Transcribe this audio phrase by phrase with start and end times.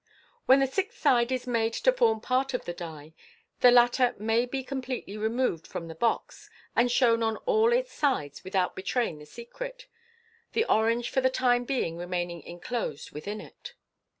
[0.47, 3.13] When the sixth side is made to form part of the die,
[3.59, 7.93] the latter may be com pletely removed from the box, and shown on all its
[7.93, 9.85] sides without betraying the secret,
[10.53, 13.75] the orange for the time being remaining enclosed within it.